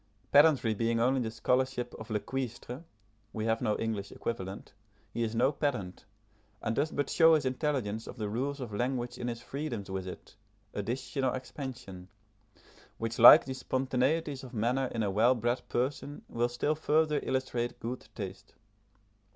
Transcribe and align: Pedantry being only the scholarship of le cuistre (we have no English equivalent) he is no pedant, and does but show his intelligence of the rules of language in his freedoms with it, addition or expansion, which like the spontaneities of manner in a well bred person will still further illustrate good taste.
Pedantry 0.31 0.73
being 0.73 0.99
only 0.99 1.21
the 1.21 1.29
scholarship 1.29 1.93
of 1.99 2.09
le 2.09 2.19
cuistre 2.19 2.83
(we 3.33 3.45
have 3.45 3.61
no 3.61 3.77
English 3.77 4.11
equivalent) 4.11 4.73
he 5.13 5.21
is 5.21 5.35
no 5.35 5.51
pedant, 5.51 6.05
and 6.59 6.75
does 6.75 6.91
but 6.91 7.07
show 7.07 7.35
his 7.35 7.45
intelligence 7.45 8.07
of 8.07 8.17
the 8.17 8.27
rules 8.27 8.59
of 8.59 8.73
language 8.73 9.19
in 9.19 9.27
his 9.27 9.43
freedoms 9.43 9.91
with 9.91 10.07
it, 10.07 10.35
addition 10.73 11.23
or 11.23 11.35
expansion, 11.35 12.07
which 12.97 13.19
like 13.19 13.45
the 13.45 13.53
spontaneities 13.53 14.43
of 14.43 14.55
manner 14.55 14.87
in 14.87 15.03
a 15.03 15.11
well 15.11 15.35
bred 15.35 15.61
person 15.69 16.23
will 16.27 16.49
still 16.49 16.73
further 16.73 17.19
illustrate 17.21 17.79
good 17.79 18.07
taste. 18.15 18.55